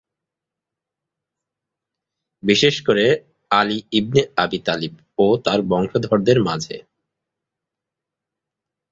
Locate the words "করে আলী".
2.81-3.77